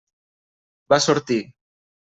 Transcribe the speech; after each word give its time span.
Va 0.95 0.99
sortir. 1.09 1.39